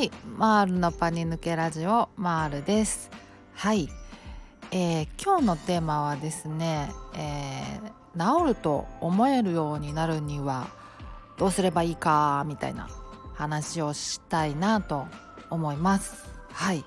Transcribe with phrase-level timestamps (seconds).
[0.00, 0.10] はい。
[0.38, 3.10] マールのパニ抜けラジオマールです。
[3.52, 3.90] はい、
[4.70, 10.68] えー、今日のテーマはですね、えー、治ると思えるようになるには
[11.36, 12.88] どうすればいいかみたいな
[13.34, 15.06] 話をしたいなと
[15.50, 16.30] 思います。
[16.50, 16.82] はい。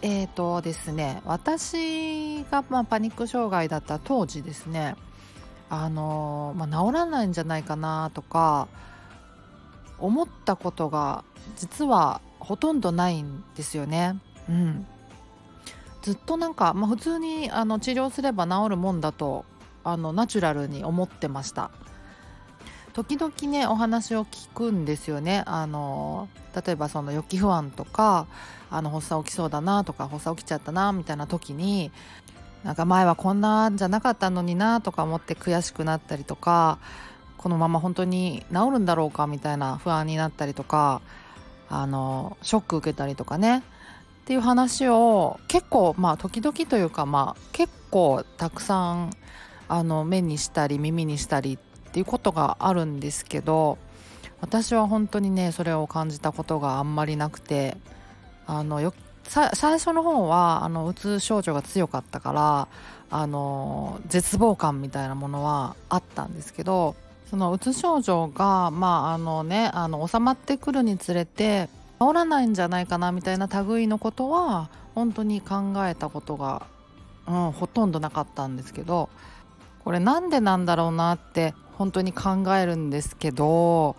[0.00, 4.94] えーとですね私がまあパニック障害だった当時ですね
[5.68, 8.68] あのまあ、治らないんじゃないかなとか
[10.00, 11.24] 思ったことが
[11.56, 14.20] 実はほとんどないんですよね。
[14.48, 14.86] うん、
[16.02, 19.44] ずっとなんか、まあ、普通にあの治療すれば治るもんだと
[19.84, 21.70] あのナチュラルに思ってました。
[22.94, 25.44] 時々ねお話を聞くんですよね。
[25.46, 28.26] あの例えばその予期不安とか
[28.70, 31.92] あの発作起きそうだなとか発作起きちゃったなみたいな時に
[32.64, 36.78] なんか前はこんなんじゃなかったのになとか思って悔しくなったりとか
[37.38, 41.00] このまま本当に治るんだろうかみたいな不安になったりとか
[41.70, 43.58] あのショック受けたりとかね。
[43.58, 43.62] っ
[44.28, 49.10] ていう話を結構まあ時々というかまあ結構たくさん
[49.68, 53.78] あの目にしたり耳にしたりっていうことがあるんですけど
[54.42, 57.78] 私は本当にねそれを感じたことがあんまりなくて
[58.46, 58.92] あのよ
[59.24, 62.68] 最初の方はあのうつ症状が強かったから
[63.10, 66.96] あの絶望感みたいなものはあったんですけど
[67.30, 71.68] そのうつ症状がまああのねあの収まってくるにつれて
[72.00, 76.66] 治らないんじゃないかなみたいな類のことは本当に考えたことが、
[77.26, 79.10] うん、ほとんどなかったんですけど
[79.84, 83.96] これなんでなんだろうなって本当に考えるんですけど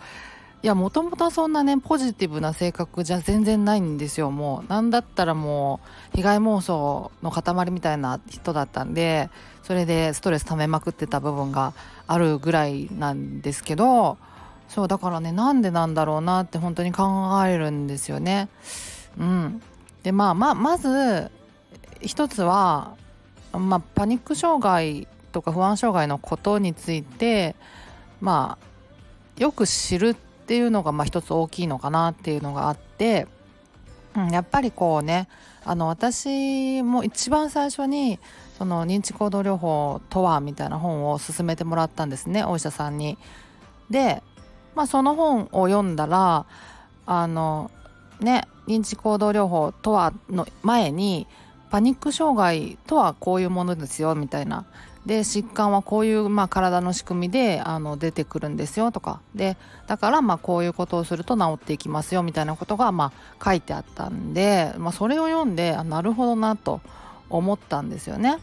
[0.62, 5.80] いやもともとそんなねポジティブな性格じゃ全然ないんですよもうなんだったらも
[6.14, 9.30] う被害妄想の塊みたいな人だったんで
[9.64, 11.74] それでストレス溜めまくってた部分が
[12.08, 14.18] あるぐらいなんですけど
[14.68, 17.08] そうだからねなんでなんだろうなって本当に考
[17.46, 18.50] えるんですよね。
[19.18, 19.62] うん、
[20.04, 21.32] でまあまあまず
[22.02, 22.96] 一つは、
[23.54, 27.56] まあ、パニック障害とか不安障害のことについて
[28.20, 33.28] まあよく知るってっていうのがまあ一つ大きいのかなっていうのがあって、
[34.16, 35.28] うん、やっぱりこうね
[35.64, 38.18] あの私も一番最初に
[38.58, 43.20] その認知行動療法とはみたいな本を勧めてもらったんですねお医者さんに。
[43.92, 44.24] で、
[44.74, 46.48] まあ、その本を読んだら
[47.06, 47.70] あの
[48.20, 51.28] ね認知行動療法とはの前に
[51.70, 54.66] パニック障害とはこういうものですよみたいな
[55.06, 66.82] で疾患はこういう、まあ、体の仕組みであの出てくるんですよとかでだからまあこういうことをすると治っていきますよみたいなことがまあ書いてあったんで、まあ、それを読んであなるほどなと
[67.30, 68.38] 思ったんですよね。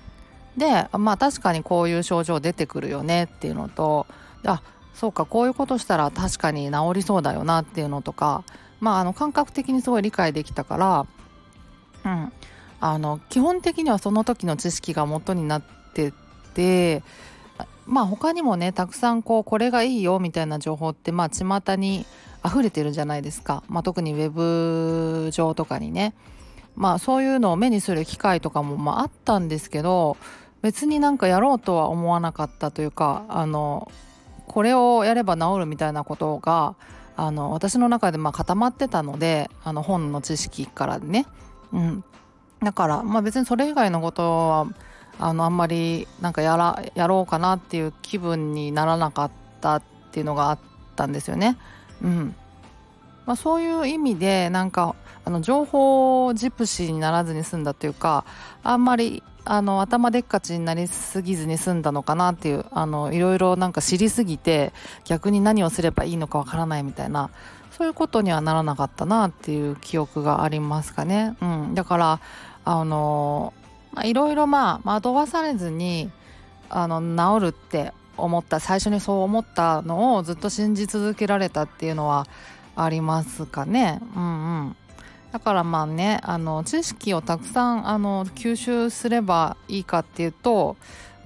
[0.56, 4.06] でまあ確かにこういう症状出てくるよねっていうのと
[4.44, 4.62] あ
[4.94, 8.42] そうかこういうことしたら確かに治りそうだよなっていうのとか
[8.80, 11.06] まああの感覚的にすごい理解できたから
[12.10, 12.32] うん
[12.80, 16.12] あの基本的にはその時の知識が元になってて
[17.86, 22.04] まあ他にもねたくさんこうこれがいいよみたいな情報ってまあ巷に
[22.44, 26.14] 溢れてるじゃないですか、まあ、特にウェブ上とかにね。
[26.76, 30.16] まあそういうのを目にする機会とかもまああったんですけど
[30.60, 33.90] 別になんかやろうとは思わなかったというかあの
[34.46, 36.76] これをやれば治るみたいなことが
[37.16, 41.26] あの私の中でま固まってたのであの本の知識からね、
[41.72, 42.04] うん、
[42.62, 44.66] だからまあ別にそれ以外のことは
[45.18, 49.82] あのあんまりなんかやらやろうかなっていう気分にならなかったっ
[50.12, 50.58] ていうのがあっ
[50.94, 51.56] たんですよね。
[52.02, 52.34] うん
[53.24, 54.94] まあ、そういう意味でなんか
[55.24, 58.24] あの情報ジプシーにならずに済んだというか
[58.62, 64.72] あんまりあの頭でっかちになりすぎずに済んだのかなっていうあのいろいろなんか知りすぎて
[65.04, 67.30] 逆に何をすればいいのかわからないみたいな
[67.76, 71.36] そういうことにはならなかったなっていう記憶がありますかね。
[71.42, 72.20] うん、だから
[72.64, 73.52] あの
[74.04, 76.10] いろいろまあ惑わされずに
[76.68, 82.26] あの治るって思った最初にそう思ったのをずっと信じ続けられたっていうのは
[82.74, 84.00] ありますかね。
[84.14, 84.26] うんう
[84.68, 84.76] ん、
[85.32, 90.76] だからまあねあの知識をたくさんあの吸収すればいいかっていうと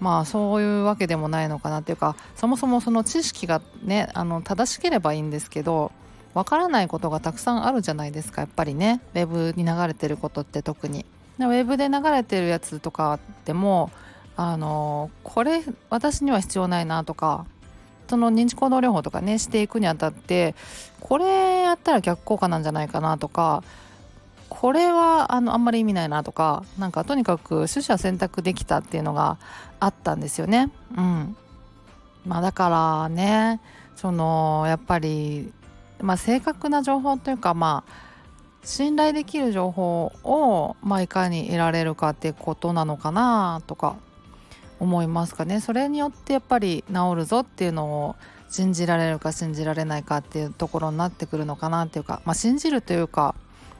[0.00, 5.92] まあそういうわけでもないのかなっていうかそもそもその知識がねあの正しければいいんですけど
[6.34, 11.04] わからないことがたくさんあるじゃないですかやっぱりねウェブに流れてることって特に。
[11.46, 13.90] ウェブで流れてるやつとかでも
[14.36, 17.46] あのこれ私には必要ないなとか
[18.08, 20.54] その認知行動療法とかねしていくにあたって
[21.00, 23.62] これやったら逆効果なんじゃないかなとか
[24.48, 29.38] これはあのあんまり意味ないなとかなんかとにかく取捨選択できたっていうのが
[29.78, 30.70] あったんですよね。
[30.96, 31.36] うん
[32.26, 33.60] まあ、だからね
[33.96, 35.52] そのやっぱり、
[36.00, 38.09] まあ、正確な情報というかまあ
[38.62, 43.96] 信頼できる情報を、まあ、いかに得られるかっていうことなのかなとか
[44.78, 45.60] 思いますかね。
[45.60, 48.16] それによってやっぱり治るぞっていうのを
[48.50, 53.34] 信じられるか信じられないかっていうところになってくるのかなっていうか、まあ、信じるというか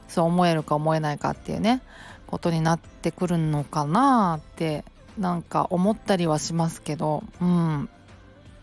[0.07, 1.81] そう思えるか思えないかっていうね
[2.27, 4.85] ことになってくるのかなって
[5.17, 7.89] なんか思ったりはしますけど、うん、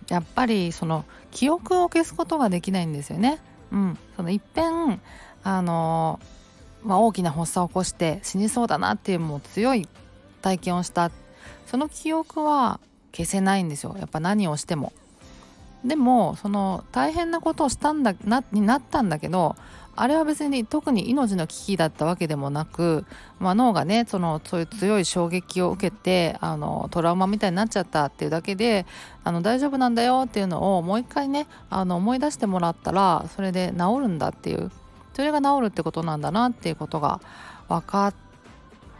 [0.09, 3.38] やっぱりその記憶を消すことができないんですよね。
[3.70, 5.00] うん、そのいっぺん
[5.48, 6.20] あの、
[6.84, 9.88] まあ、大きな発作を起こして死にそうだなっていうもう強い
[10.42, 11.10] 体験をした。
[11.66, 12.80] その記憶は
[13.12, 13.96] 消せないんですよ。
[13.98, 14.92] やっぱ何をしても。
[15.84, 19.54] でもその大変なことをしたんだなになったんだけど
[19.94, 23.06] あれは別に特に命の危機だったわけでもなく、
[23.38, 28.86] まあ、脳がねそのそういう強い衝撃を受けてあのトラウマみたいになっちゃったっていうだけで
[29.22, 34.72] あの大丈夫なんだよっていうのをもう一回ねあの思い出してもらったらそれで治るんだっていう。
[35.19, 37.20] それが治るってことなんだなっていうことが
[37.69, 38.15] 分かっ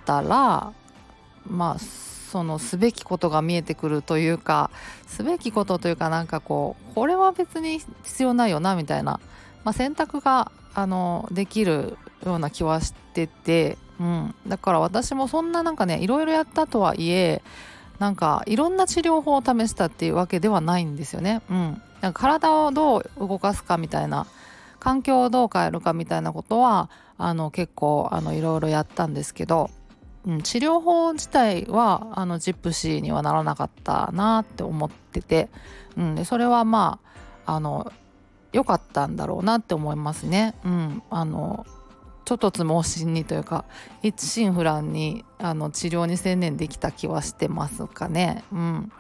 [0.05, 0.73] たら
[1.49, 4.73] まあそのすべきことが見えてくるというか
[5.07, 9.21] すべきことというかなんかこうこれは別に必要ないよなみたいな、
[9.63, 17.43] まあ、選択があのできるような気はしてて、うん、だから私もそんななんかねいろいろやったとはいえ
[18.01, 21.43] なんかいろんな治療法を試したっていうわけではないんですよね。
[21.49, 24.27] うん、なんか体をどう動かすかみたいな
[24.89, 26.89] 環境をどう変えるかみたいなことは
[27.19, 29.69] あの結構あのいろいろやったんですけど
[30.27, 35.49] うん、治療法自体はあのジップシーにはならなかったなって思ってて、
[35.97, 37.01] うん、でそれはま
[37.47, 37.93] ああの
[38.53, 40.55] 良かったんだろうなって思いますね。
[40.65, 41.67] うん、あの
[42.25, 43.65] ちょっとつ盲信にというか
[44.03, 48.45] 一心不乱にあの治療に専念できた気はしてますかね。
[48.53, 48.93] うん、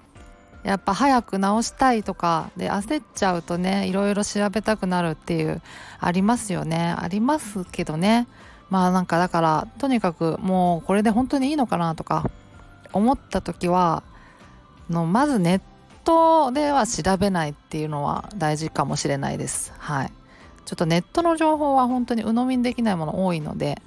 [0.68, 5.62] やっぱ早く治したいとかで焦っちゃうとねいろいろ調べたくなるっていう
[5.98, 6.94] ありますよね。
[6.98, 8.28] ありますけどね。
[8.68, 12.30] まあなんかだからとにかくもうこれで本当にいいのかなとか
[12.92, 14.02] 思った時は
[14.90, 15.60] のまずネッ
[16.04, 19.72] トでは調べないっていうのは大事かもしれないです。
[19.78, 20.12] はい。
[20.66, 23.80] ちょっとネットの情報は本当に鵜呑みにできないもの多いので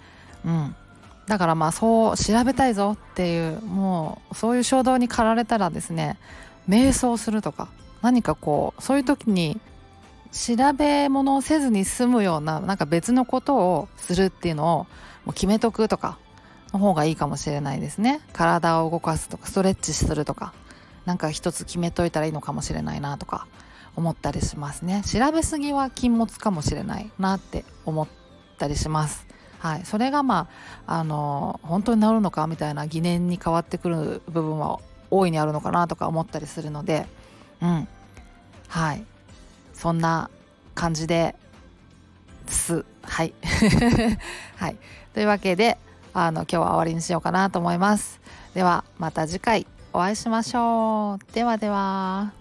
[0.44, 0.76] うん。
[1.28, 6.18] だからまあそう調べたいぞっていうもうそういう衝動に駆られたらですね
[6.68, 7.70] 瞑想するとか
[8.02, 9.60] 何かこうそういう時に
[10.32, 14.88] 調べ物をせずに済むようななんか別のことをするっていうのを
[15.26, 16.18] もう決めとくとか
[16.74, 18.22] の方がいいかもしれないですね。
[18.32, 20.54] 体を動かすとかストレッチするとか
[21.06, 23.48] なんか一つ決めといたらいいのかもしれないなとか
[23.96, 25.04] 思ったりしますね。
[25.06, 28.08] 調べすぎは禁物かもしれないなって思っ
[28.58, 29.28] たりします。
[29.60, 29.86] はい。
[29.86, 30.48] それがま
[30.88, 34.80] ああの本当に治るのかみたいな疑念に変わってくる部分は
[35.12, 37.06] 大いにあるのかなとか思ったりするので
[37.62, 37.88] うん。
[38.68, 39.04] はい。
[39.74, 40.30] そんな
[40.74, 41.36] 感じで
[42.48, 42.86] す。
[43.04, 43.34] はい。
[44.58, 44.78] はい。
[45.14, 45.78] というわけで
[46.14, 48.20] あの今日は終わりにしようかなと思います。
[48.54, 51.34] ではまた次回お会いしましょう。
[51.34, 52.41] ではでは。